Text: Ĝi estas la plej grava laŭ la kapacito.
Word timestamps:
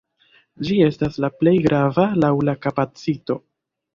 Ĝi 0.67 0.77
estas 0.85 1.19
la 1.25 1.29
plej 1.41 1.53
grava 1.67 2.07
laŭ 2.23 2.33
la 2.49 2.57
kapacito. 2.65 3.37